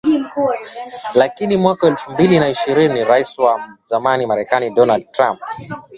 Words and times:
Lakini 1.15 1.57
mwaka 1.57 1.87
elfu 1.87 2.11
mbili 2.11 2.39
na 2.39 2.49
ishirni 2.49 3.03
Rais 3.03 3.39
wa 3.39 3.77
zamani 3.83 4.25
Marekani 4.25 4.69
Donald 4.69 5.11
Trump 5.11 5.39